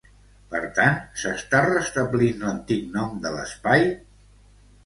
Per 0.53 0.61
tant, 0.77 0.95
s'està 1.23 1.59
restablint 1.67 2.43
l'antic 2.47 2.91
nom 2.97 3.15
de 3.27 3.37
l'espai? 3.37 3.87